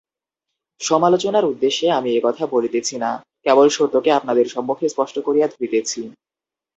সমালোচনার 0.81 1.45
উদ্দেশ্যে 1.45 1.91
আমি 1.91 2.09
এ-কথা 2.15 2.43
বলিতেছি 2.47 2.95
না, 2.97 3.11
কেবল 3.45 3.67
সত্যকে 3.69 4.11
আপনাদের 4.11 4.45
সম্মুখে 4.49 4.89
স্পষ্ট 4.89 5.15
করিয়া 5.19 5.47
ধরিতেছি। 5.47 6.01